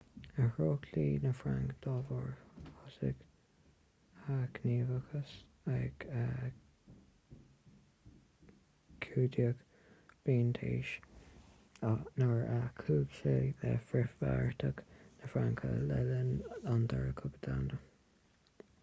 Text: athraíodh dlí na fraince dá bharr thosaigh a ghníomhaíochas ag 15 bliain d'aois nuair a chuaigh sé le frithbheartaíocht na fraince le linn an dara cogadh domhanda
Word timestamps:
athraíodh 0.41 0.85
dlí 0.85 1.01
na 1.23 1.31
fraince 1.39 1.75
dá 1.85 1.91
bharr 2.11 2.29
thosaigh 2.69 3.19
a 4.35 4.37
ghníomhaíochas 4.55 5.33
ag 5.73 6.05
15 9.09 9.53
bliain 10.23 10.49
d'aois 10.59 12.09
nuair 12.23 12.41
a 12.55 12.59
chuaigh 12.81 13.07
sé 13.19 13.35
le 13.61 13.75
frithbheartaíocht 13.91 14.97
na 15.21 15.29
fraince 15.35 15.77
le 15.93 16.01
linn 16.09 16.35
an 16.77 16.89
dara 16.95 17.13
cogadh 17.21 17.39
domhanda 17.49 17.79